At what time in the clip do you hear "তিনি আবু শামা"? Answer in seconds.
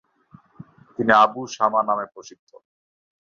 0.95-1.81